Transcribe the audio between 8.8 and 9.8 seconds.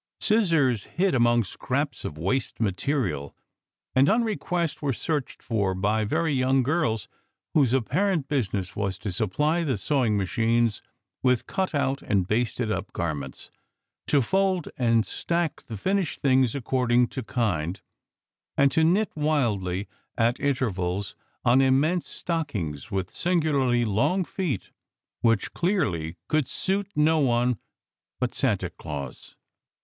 to supply the